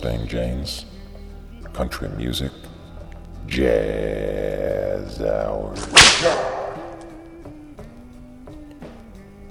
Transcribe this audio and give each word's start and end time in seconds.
Mustang 0.00 0.28
Janes, 0.28 0.84
country 1.72 2.08
music, 2.10 2.52
jazz 3.48 5.20
hours. 5.20 5.84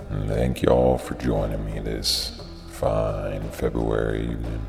And 0.09 0.29
thank 0.29 0.61
y'all 0.61 0.97
for 0.97 1.15
joining 1.15 1.65
me 1.65 1.81
this 1.81 2.39
fine 2.69 3.49
February 3.49 4.21
evening. 4.21 4.65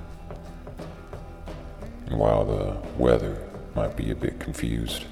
And 2.06 2.18
while 2.18 2.44
the 2.44 2.76
weather 3.00 3.40
might 3.76 3.96
be 3.96 4.10
a 4.10 4.16
bit 4.16 4.40
confused, 4.40 5.04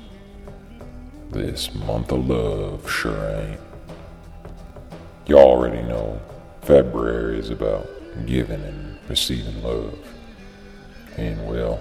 this 1.31 1.73
month 1.77 2.11
of 2.11 2.27
love 2.27 2.91
sure 2.91 3.39
ain't. 3.39 3.61
You 5.29 5.39
already 5.39 5.83
know 5.87 6.21
February 6.63 7.39
is 7.39 7.51
about 7.51 7.89
giving 8.27 8.65
and 8.65 8.99
receiving 9.09 9.63
love. 9.63 9.97
And 11.17 11.47
well, 11.49 11.81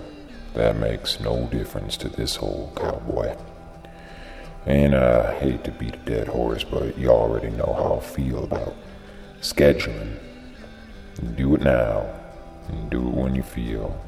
that 0.53 0.77
makes 0.77 1.19
no 1.19 1.47
difference 1.47 1.97
to 1.97 2.09
this 2.09 2.37
whole 2.37 2.71
cowboy. 2.75 3.35
And 4.65 4.95
I 4.95 5.37
hate 5.39 5.63
to 5.65 5.71
beat 5.71 5.95
a 5.95 5.97
dead 5.97 6.27
horse, 6.27 6.63
but 6.63 6.97
you 6.97 7.09
already 7.09 7.49
know 7.49 7.73
how 7.77 8.01
I 8.01 8.03
feel 8.03 8.43
about 8.43 8.75
scheduling. 9.41 10.17
Do 11.35 11.55
it 11.55 11.61
now, 11.61 12.09
and 12.67 12.89
do 12.89 12.99
it 12.99 13.13
when 13.13 13.35
you 13.35 13.43
feel, 13.43 14.01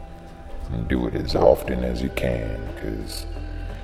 and 0.72 0.88
do 0.88 1.08
it 1.08 1.16
as 1.16 1.36
often 1.36 1.84
as 1.84 2.02
you 2.02 2.10
can, 2.10 2.60
because 2.74 3.26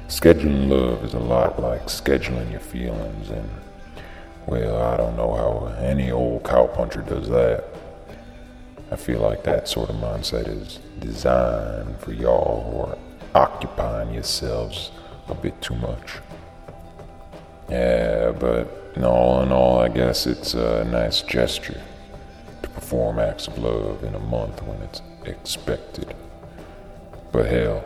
scheduling 0.07 0.69
love 0.69 1.03
is 1.03 1.13
a 1.13 1.19
lot 1.19 1.61
like 1.61 1.83
scheduling 1.83 2.51
your 2.51 2.59
feelings, 2.59 3.29
and 3.29 3.49
well, 4.45 4.81
I 4.81 4.97
don't 4.97 5.15
know 5.15 5.33
how 5.35 5.67
any 5.81 6.11
old 6.11 6.43
cowpuncher 6.43 7.07
does 7.07 7.29
that. 7.29 7.72
I 8.93 8.95
feel 8.95 9.21
like 9.21 9.43
that 9.45 9.67
sort 9.67 9.89
of 9.89 9.95
mindset 9.95 10.47
is 10.47 10.77
designed 10.99 11.99
for 11.99 12.13
y'all 12.13 12.69
who 12.69 12.91
are 12.91 12.97
occupying 13.33 14.13
yourselves 14.13 14.91
a 15.29 15.33
bit 15.33 15.59
too 15.63 15.73
much. 15.73 16.19
Yeah, 17.71 18.33
but 18.39 18.91
in 18.95 19.03
all 19.03 19.41
in 19.41 19.51
all, 19.51 19.79
I 19.79 19.89
guess 19.89 20.27
it's 20.27 20.53
a 20.53 20.85
nice 20.85 21.23
gesture 21.23 21.81
to 22.61 22.69
perform 22.69 23.17
acts 23.17 23.47
of 23.47 23.57
love 23.57 24.03
in 24.03 24.13
a 24.13 24.19
month 24.19 24.61
when 24.61 24.79
it's 24.83 25.01
expected. 25.25 26.13
But 27.31 27.47
hell, 27.47 27.83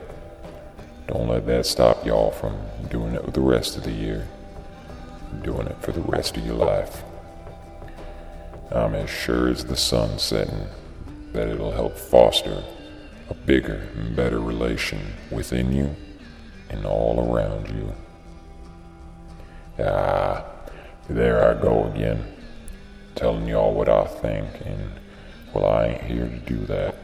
don't 1.07 1.29
let 1.29 1.45
that 1.45 1.65
stop 1.65 2.05
y'all 2.05 2.31
from 2.31 2.57
doing 2.89 3.15
it 3.15 3.33
the 3.33 3.39
rest 3.39 3.77
of 3.77 3.83
the 3.83 3.93
year, 3.93 4.27
doing 5.41 5.67
it 5.67 5.81
for 5.81 5.93
the 5.93 6.01
rest 6.01 6.35
of 6.35 6.45
your 6.45 6.55
life. 6.55 7.01
I'm 8.71 8.93
as 8.93 9.09
sure 9.09 9.47
as 9.47 9.63
the 9.63 9.77
sun 9.77 10.19
setting 10.19 10.67
that 11.33 11.47
it'll 11.47 11.71
help 11.71 11.97
foster 11.97 12.63
a 13.29 13.33
bigger 13.33 13.87
and 13.95 14.15
better 14.15 14.39
relation 14.39 14.99
within 15.31 15.73
you 15.73 15.95
and 16.69 16.85
all 16.85 17.31
around 17.31 17.67
you. 17.69 17.93
Ah, 19.79 20.45
there 21.09 21.49
I 21.49 21.61
go 21.61 21.85
again, 21.85 22.23
telling 23.15 23.47
y'all 23.47 23.73
what 23.73 23.89
I 23.89 24.05
think, 24.05 24.47
and 24.65 24.91
well, 25.53 25.65
I 25.65 25.87
ain't 25.87 26.01
here 26.01 26.27
to 26.27 26.37
do 26.39 26.57
that. 26.65 26.95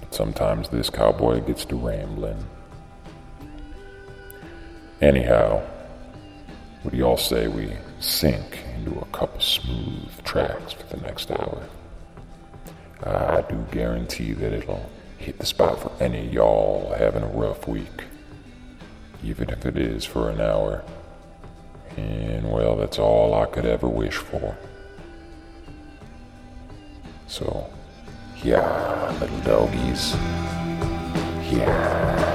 But 0.00 0.14
sometimes 0.14 0.68
this 0.68 0.90
cowboy 0.90 1.40
gets 1.40 1.64
to 1.66 1.76
rambling. 1.76 2.44
Anyhow, 5.00 5.62
what 6.82 6.92
do 6.92 6.96
y'all 6.96 7.16
say 7.16 7.48
we 7.48 7.72
sink 8.00 8.58
into 8.76 8.98
a 8.98 9.06
couple 9.06 9.40
smooth 9.40 10.22
tracks 10.24 10.72
for 10.72 10.96
the 10.96 11.02
next 11.02 11.30
hour? 11.30 11.66
I 13.04 13.44
do 13.48 13.66
guarantee 13.70 14.32
that 14.32 14.52
it'll 14.52 14.90
hit 15.18 15.38
the 15.38 15.46
spot 15.46 15.80
for 15.80 15.92
any 16.02 16.26
of 16.26 16.32
y'all 16.32 16.94
having 16.96 17.22
a 17.22 17.28
rough 17.28 17.68
week, 17.68 18.04
even 19.22 19.50
if 19.50 19.66
it 19.66 19.76
is 19.76 20.04
for 20.04 20.30
an 20.30 20.40
hour. 20.40 20.82
And 21.96 22.50
well, 22.50 22.76
that's 22.76 22.98
all 22.98 23.34
I 23.34 23.46
could 23.46 23.66
ever 23.66 23.88
wish 23.88 24.16
for. 24.16 24.56
So, 27.26 27.70
yeah, 28.42 29.16
little 29.20 29.40
doggies. 29.40 30.14
Yeah. 31.52 32.33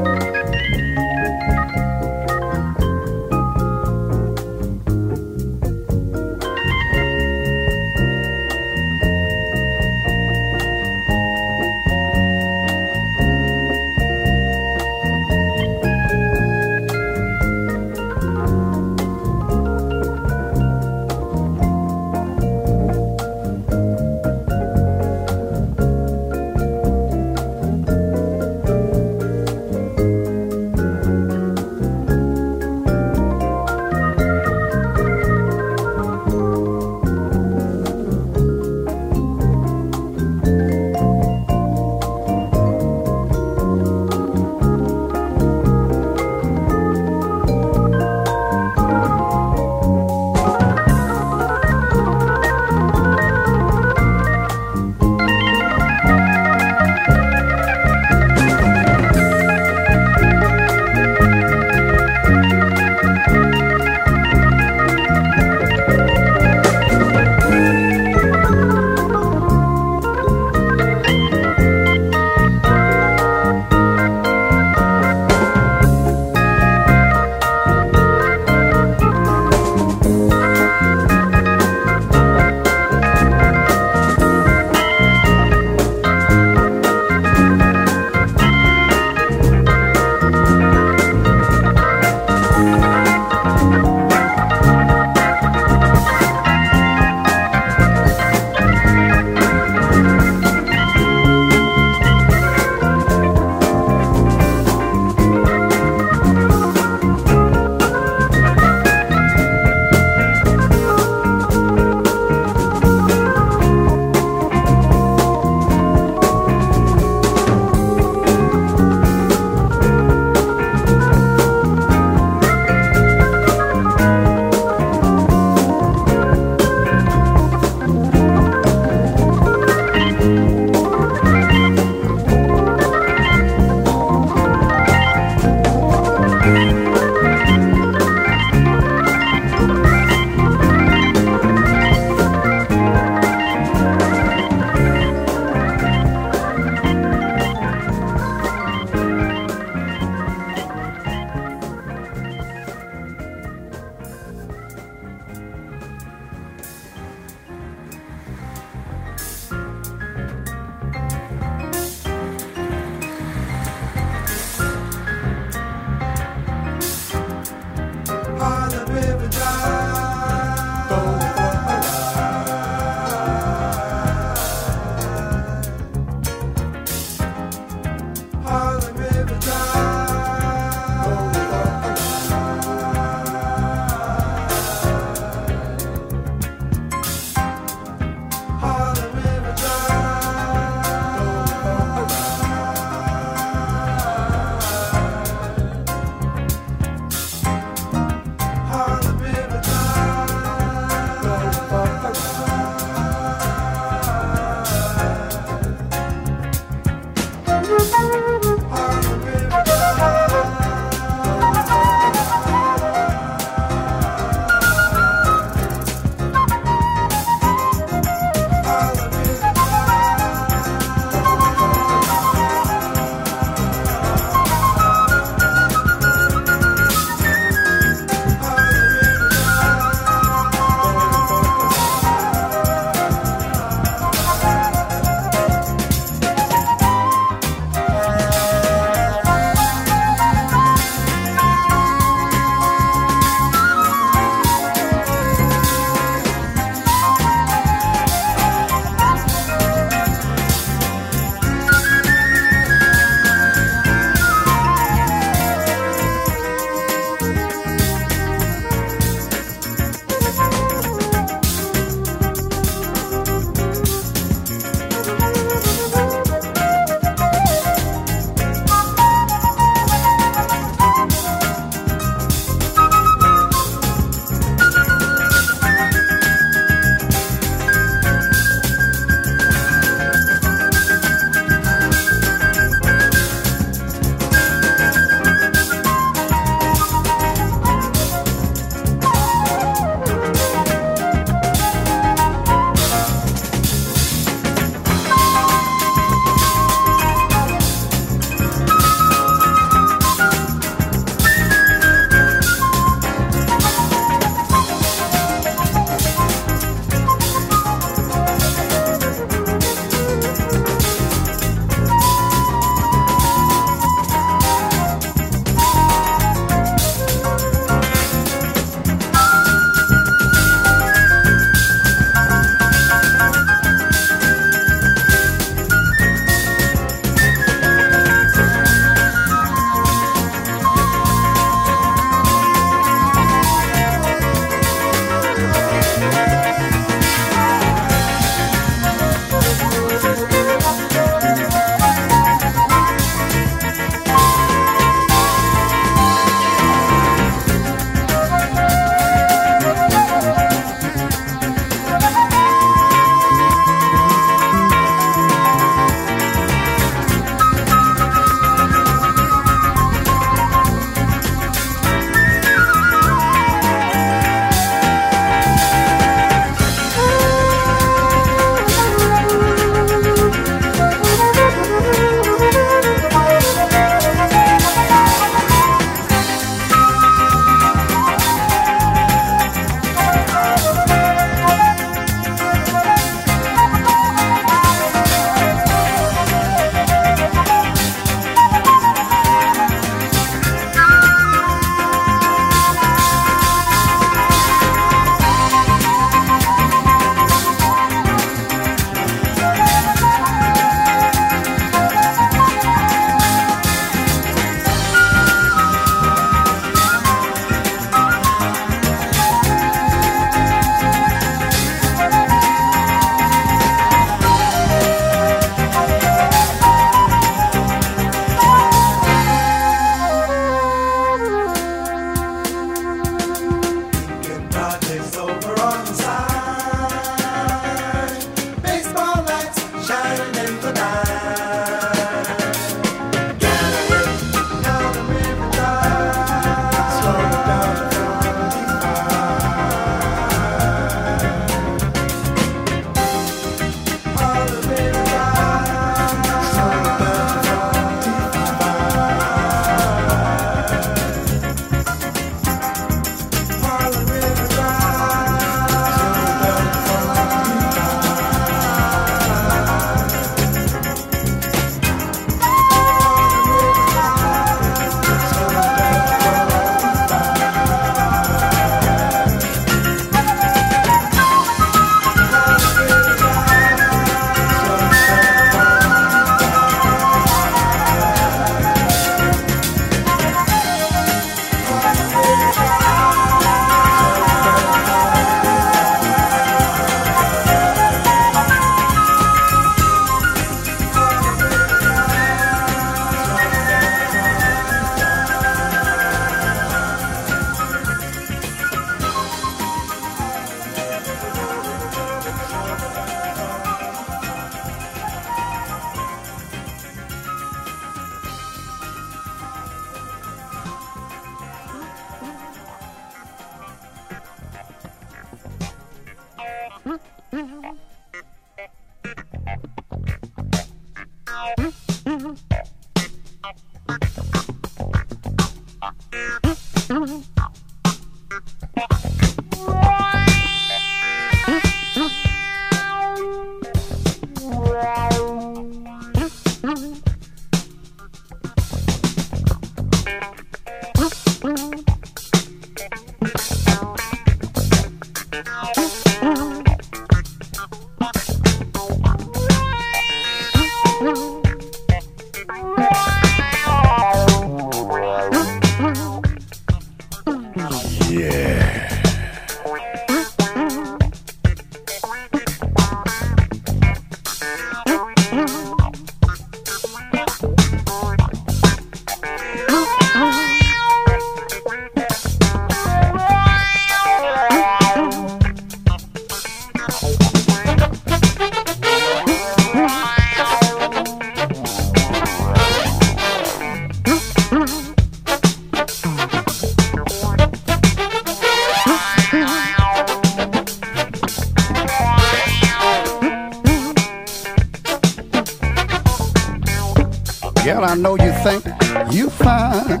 Girl, 597.64 597.84
I 597.84 597.94
know 597.96 598.16
you 598.16 598.32
think 598.42 598.64
you 599.12 599.28
fine. 599.28 600.00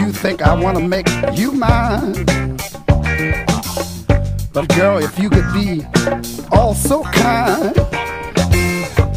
You 0.00 0.10
think 0.10 0.42
I 0.42 0.60
wanna 0.60 0.80
make 0.80 1.06
you 1.38 1.52
mine 1.52 2.25
girl, 4.76 4.98
if 4.98 5.18
you 5.18 5.30
could 5.30 5.50
be 5.54 5.82
all 6.52 6.74
so 6.74 7.02
kind 7.04 7.74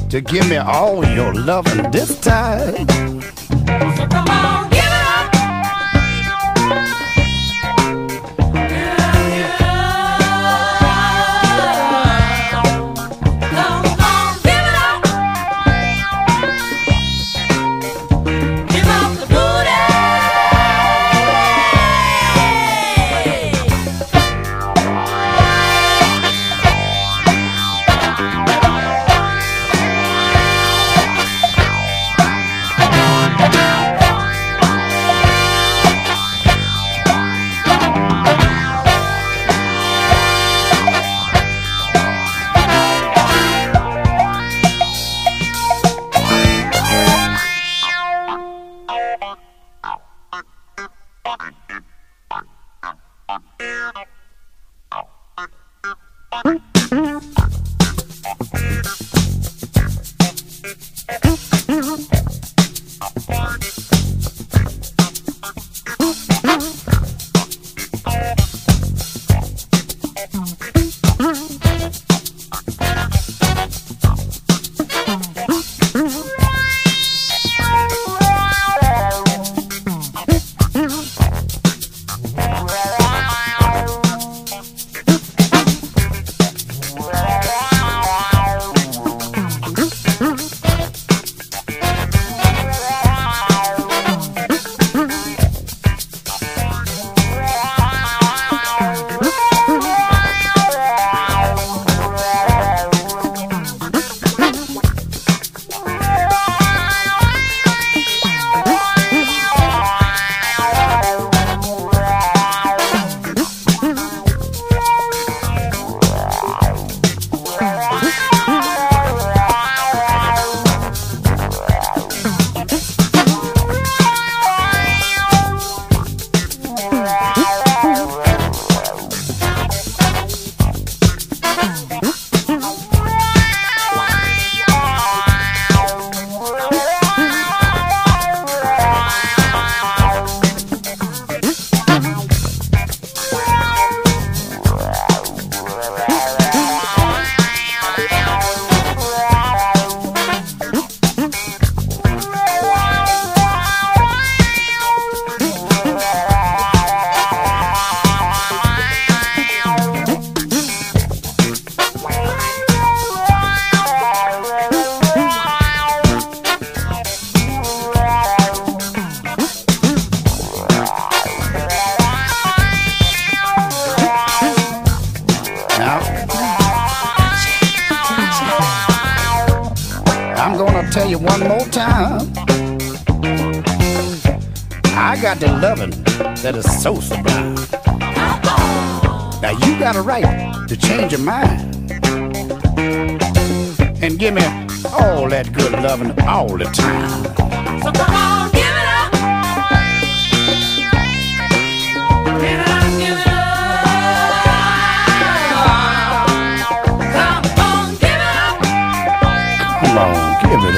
to 0.10 0.22
give 0.22 0.48
me 0.50 0.56
all 0.56 1.06
your 1.06 1.34
loving 1.34 1.92
this 1.92 2.18
time. 2.22 2.88
So 3.98 4.08
come 4.08 4.28
on. 4.30 4.59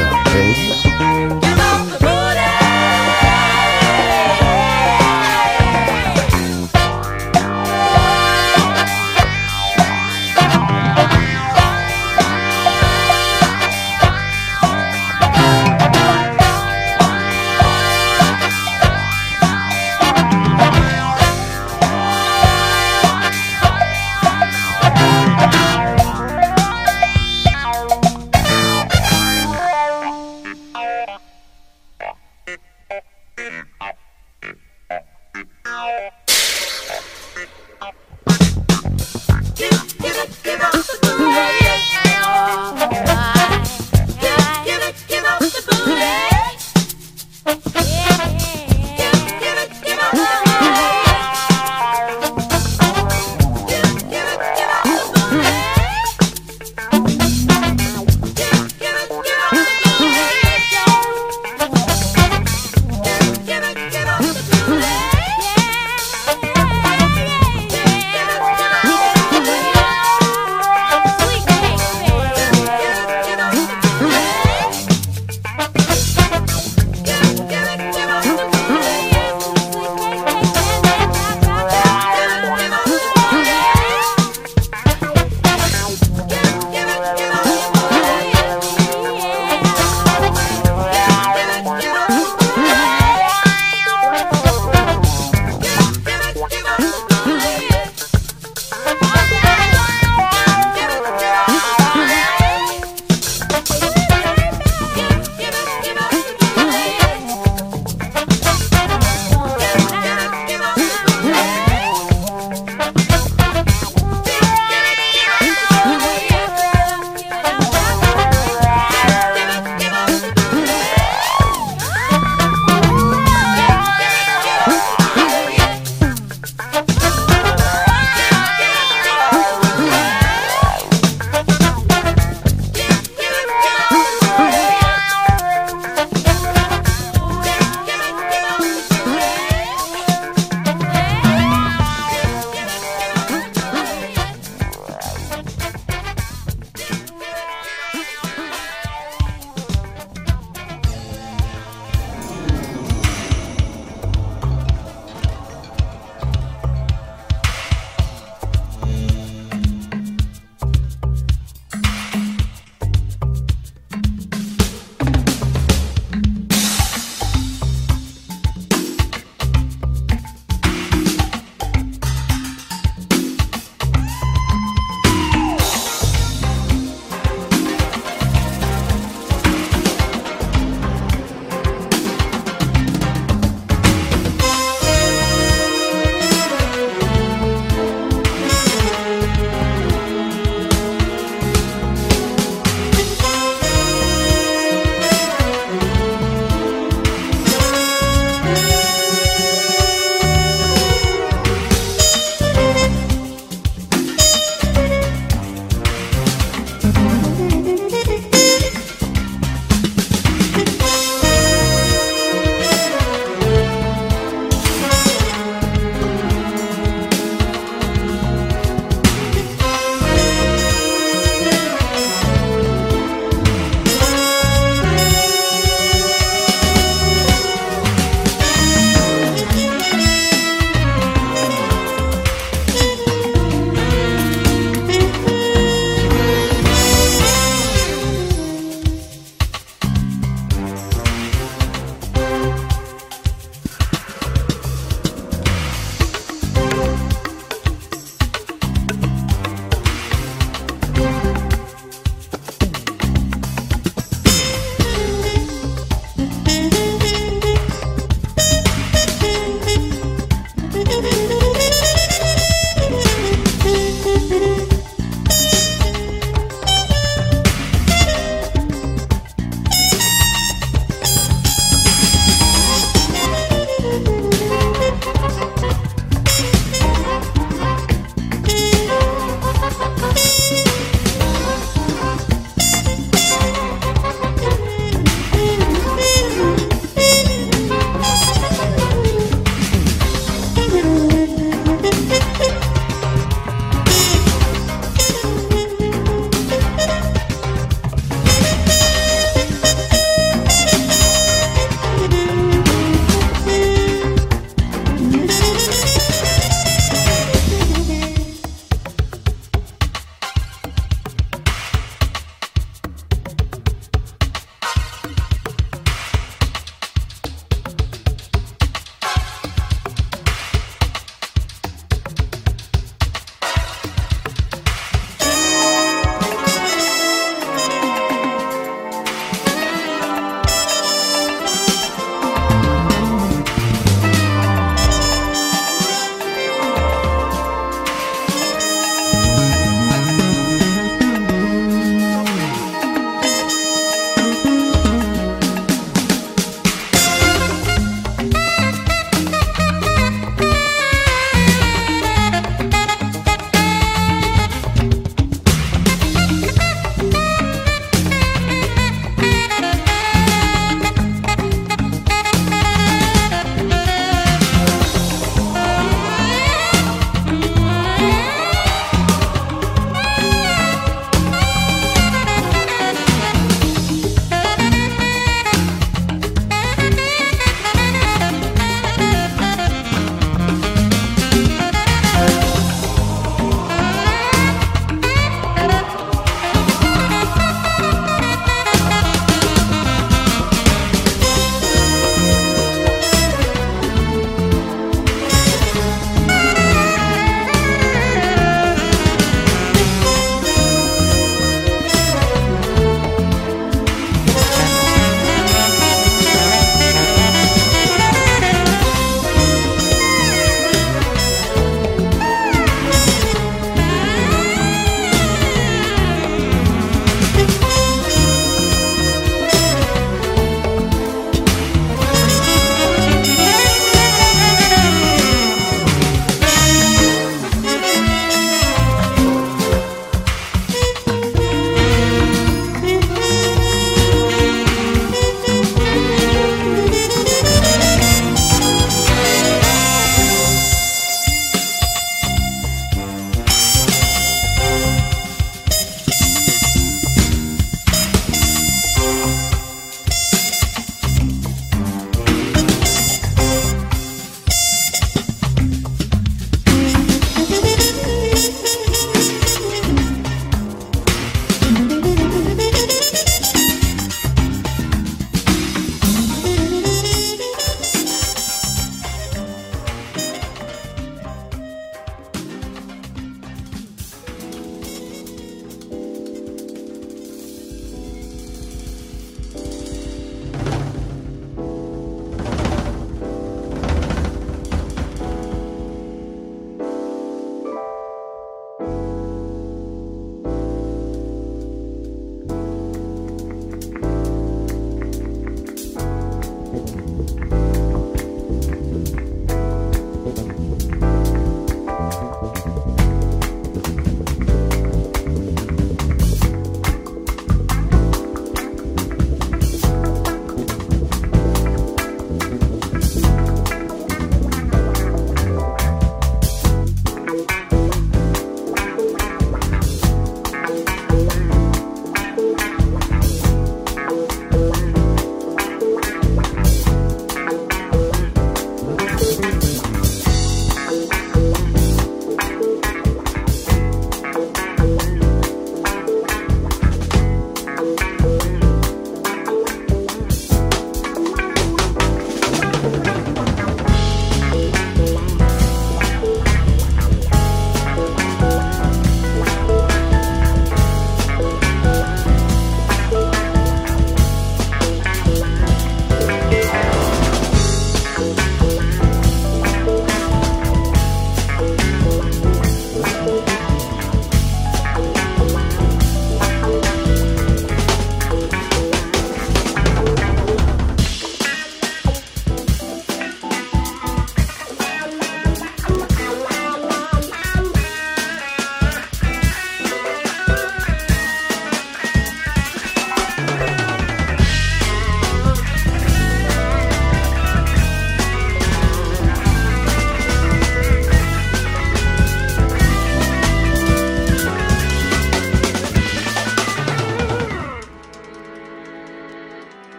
Baby. 0.00 0.79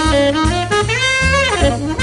Thank 0.00 1.90
you. 1.90 1.99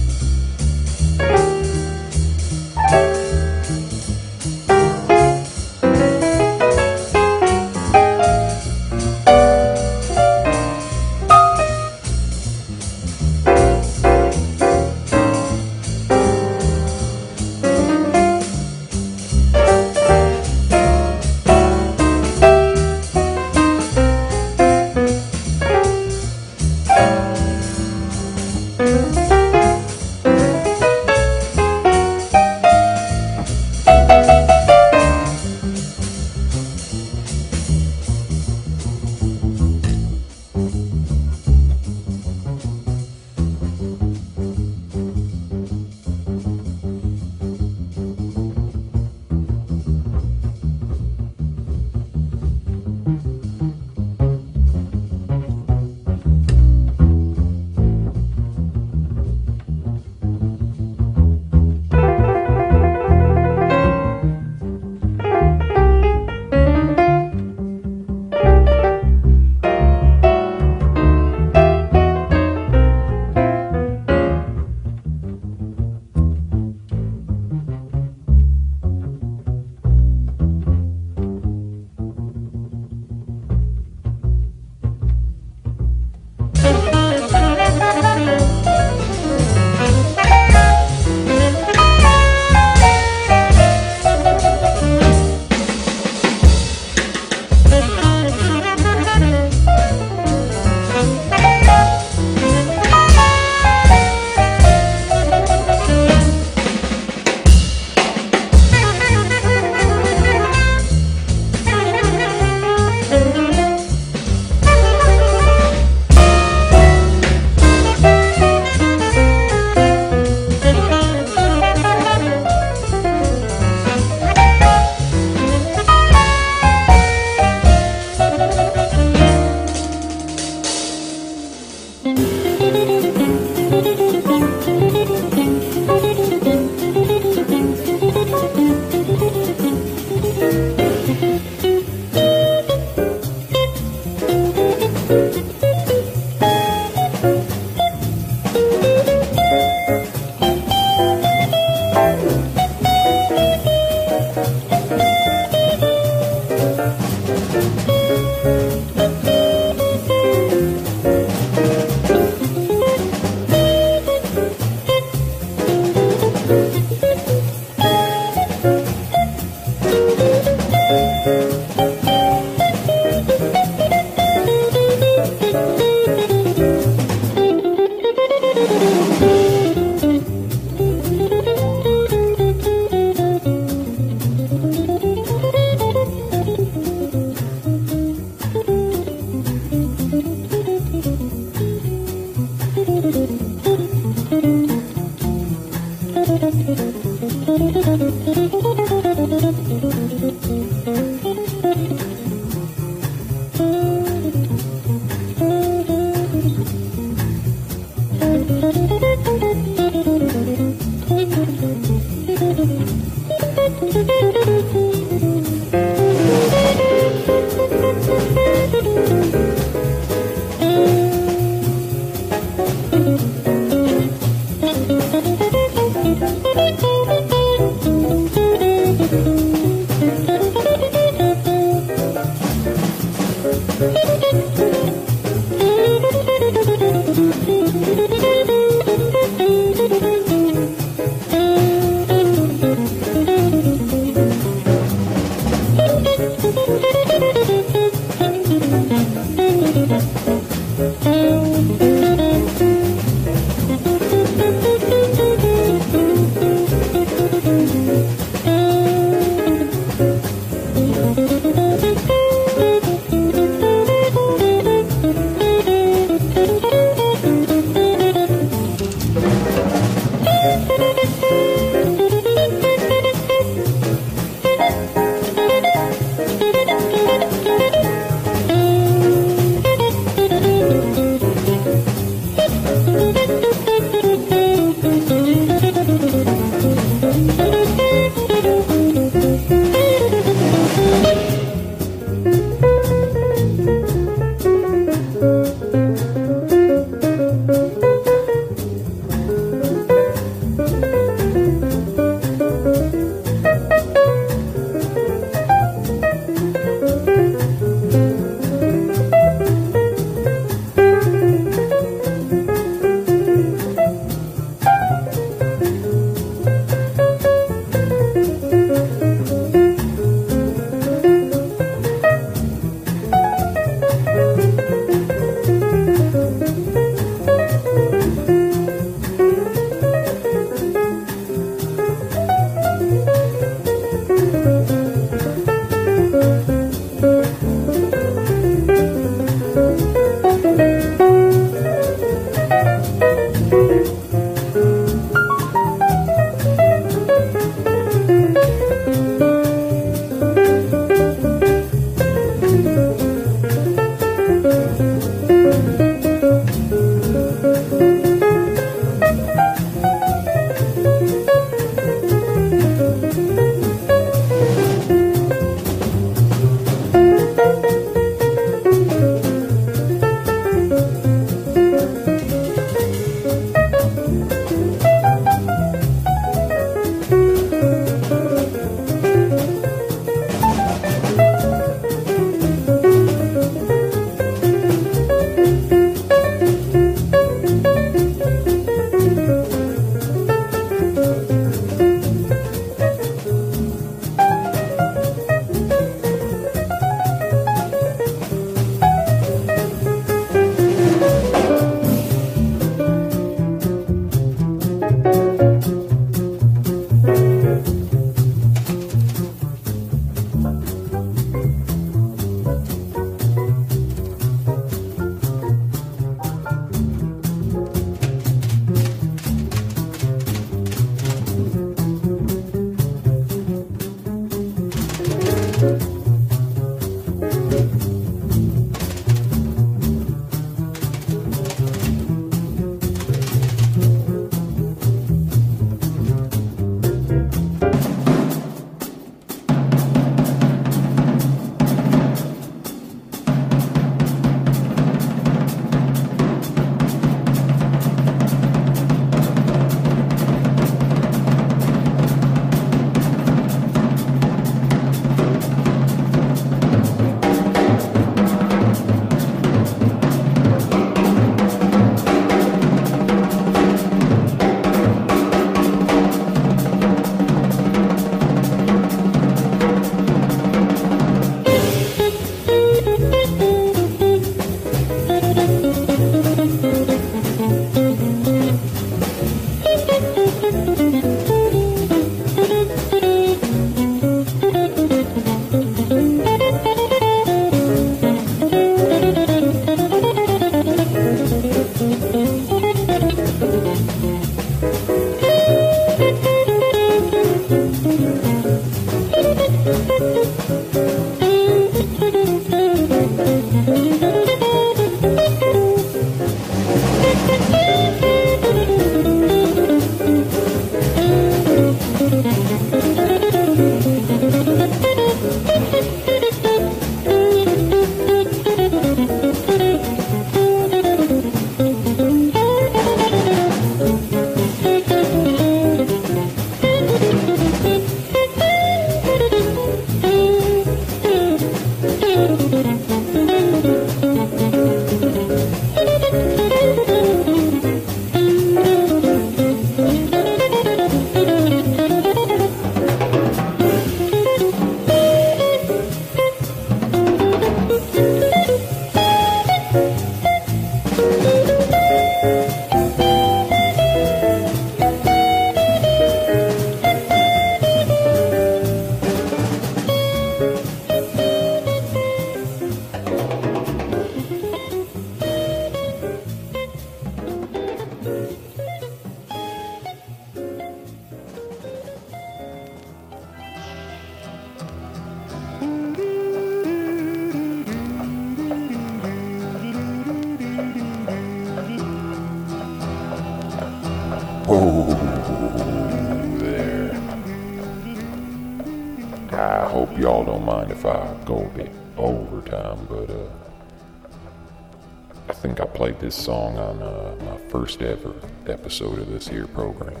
This 596.06 596.14
song 596.14 596.56
on 596.56 596.80
uh, 596.80 597.16
my 597.24 597.36
first 597.50 597.82
ever 597.82 598.14
episode 598.46 598.96
of 599.00 599.10
this 599.10 599.26
here 599.26 599.48
program. 599.48 600.00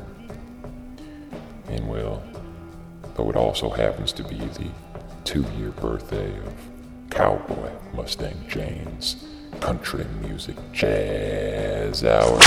And 1.66 1.88
well, 1.88 2.22
though 3.16 3.28
it 3.28 3.34
also 3.34 3.68
happens 3.68 4.12
to 4.12 4.22
be 4.22 4.36
the 4.38 4.68
two 5.24 5.44
year 5.58 5.70
birthday 5.70 6.32
of 6.46 6.54
Cowboy 7.10 7.72
Mustang 7.92 8.36
Jane's 8.46 9.26
Country 9.58 10.06
Music 10.20 10.54
Jazz 10.70 12.04
Hour. 12.04 12.38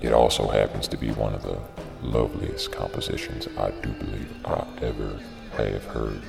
It 0.00 0.14
also 0.14 0.48
happens 0.48 0.88
to 0.88 0.96
be 0.96 1.10
one 1.10 1.34
of 1.34 1.42
the 1.42 1.60
loveliest 2.00 2.72
compositions 2.72 3.48
I 3.58 3.70
do 3.82 3.90
believe 3.90 4.34
I 4.46 4.66
ever 4.80 5.20
have 5.58 5.84
heard. 5.84 6.22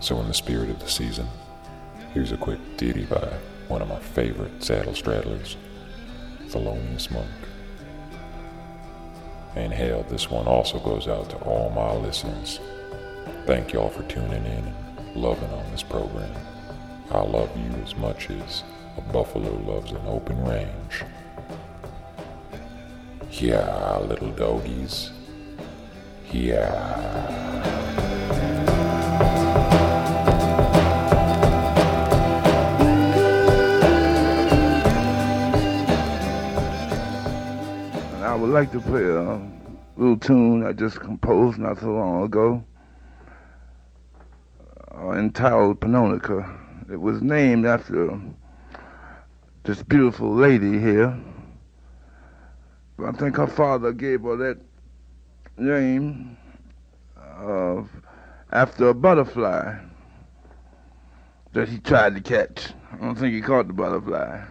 So, 0.00 0.18
in 0.18 0.28
the 0.28 0.34
spirit 0.34 0.70
of 0.70 0.80
the 0.80 0.88
season, 0.88 1.28
here's 2.14 2.32
a 2.32 2.36
quick 2.36 2.58
ditty 2.78 3.04
by 3.04 3.32
one 3.68 3.82
of 3.82 3.88
my 3.88 3.98
favorite 3.98 4.62
saddle 4.62 4.94
straddlers, 4.94 5.56
Thelonious 6.46 7.10
Monk. 7.10 7.28
And 9.56 9.72
hell, 9.72 10.04
this 10.08 10.30
one 10.30 10.46
also 10.46 10.78
goes 10.78 11.06
out 11.06 11.28
to 11.30 11.36
all 11.38 11.70
my 11.70 11.94
listeners. 11.94 12.60
Thank 13.46 13.72
y'all 13.72 13.90
for 13.90 14.02
tuning 14.04 14.44
in 14.46 14.46
and 14.46 15.16
loving 15.16 15.50
on 15.50 15.70
this 15.70 15.82
program. 15.82 16.34
I 17.10 17.20
love 17.20 17.50
you 17.56 17.70
as 17.82 17.94
much 17.96 18.30
as 18.30 18.62
a 18.96 19.00
buffalo 19.12 19.52
loves 19.70 19.90
an 19.90 20.00
open 20.06 20.42
range. 20.44 21.04
Yeah, 23.32 23.98
little 23.98 24.30
doggies. 24.30 25.10
Yeah. 26.32 28.19
Would 38.40 38.48
like 38.48 38.72
to 38.72 38.80
play 38.80 39.04
a 39.04 39.38
little 39.98 40.16
tune 40.16 40.64
I 40.64 40.72
just 40.72 40.98
composed 40.98 41.58
not 41.58 41.78
so 41.78 41.88
long 41.88 42.24
ago 42.24 42.64
uh, 44.96 45.10
entitled 45.10 45.78
Pannonica. 45.80 46.50
It 46.90 46.96
was 46.96 47.20
named 47.20 47.66
after 47.66 48.18
this 49.64 49.82
beautiful 49.82 50.34
lady 50.34 50.78
here. 50.78 51.20
But 52.96 53.08
I 53.08 53.12
think 53.12 53.36
her 53.36 53.46
father 53.46 53.92
gave 53.92 54.22
her 54.22 54.36
that 54.36 54.58
name 55.58 56.38
of 57.18 57.90
after 58.50 58.88
a 58.88 58.94
butterfly 58.94 59.78
that 61.52 61.68
he 61.68 61.78
tried 61.78 62.14
to 62.14 62.22
catch. 62.22 62.72
I 62.90 62.96
don't 62.96 63.16
think 63.16 63.34
he 63.34 63.42
caught 63.42 63.66
the 63.66 63.74
butterfly. 63.74 64.46